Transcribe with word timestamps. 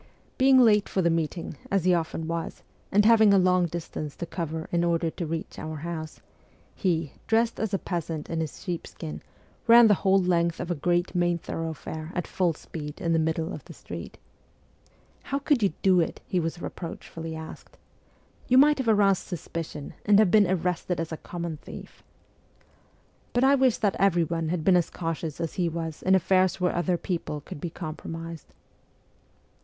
Being 0.39 0.57
late 0.57 0.89
for 0.89 1.03
the 1.03 1.11
meeting, 1.11 1.57
as 1.69 1.85
he 1.85 1.93
often 1.93 2.27
was, 2.27 2.63
and 2.91 3.05
having 3.05 3.35
a 3.35 3.37
long 3.37 3.67
distance 3.67 4.15
to 4.15 4.25
cover 4.25 4.67
in 4.71 4.83
order 4.83 5.11
to 5.11 5.27
reach 5.27 5.59
our 5.59 5.75
house, 5.75 6.21
he, 6.73 7.11
dressed 7.27 7.59
as 7.59 7.71
a 7.71 7.77
peasant 7.77 8.27
in 8.27 8.39
his 8.39 8.63
sheepskin, 8.63 9.21
ran 9.67 9.85
the 9.85 9.93
whole 10.01 10.19
length 10.19 10.59
of 10.59 10.71
a 10.71 10.73
great 10.73 11.13
main 11.13 11.37
thoroughfare 11.37 12.11
at 12.15 12.25
full 12.25 12.53
speed 12.53 12.99
in 12.99 13.13
the 13.13 13.19
middle 13.19 13.53
of 13.53 13.63
the 13.65 13.75
street.' 13.75 14.17
How 15.29 15.37
could 15.37 15.61
you 15.61 15.71
do 15.83 15.99
it?' 15.99 16.19
he 16.33 16.39
was 16.39 16.59
reproach 16.63 17.07
fully 17.07 17.35
asked.' 17.35 17.77
You 18.49 18.57
might 18.57 18.79
have 18.79 18.87
aroused 18.89 19.27
suspicion, 19.27 19.93
and 20.03 20.17
have 20.17 20.31
been 20.31 20.49
arrested 20.49 20.99
as 20.99 21.11
a 21.11 21.17
common 21.17 21.57
thief.' 21.57 22.01
But 23.33 23.43
I 23.43 23.53
wish 23.53 23.77
that 23.77 23.95
everyone 23.99 24.49
had 24.49 24.63
been 24.63 24.77
as 24.77 24.89
cautious 24.89 25.39
as 25.39 25.53
he 25.53 25.69
was 25.69 26.01
in 26.01 26.15
affairs 26.15 26.59
where 26.59 26.73
other 26.75 26.97
people 26.97 27.41
could 27.41 27.61
be 27.61 27.69
compromised. 27.69 28.55